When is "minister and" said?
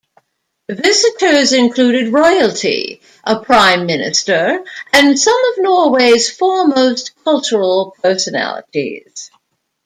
3.85-5.19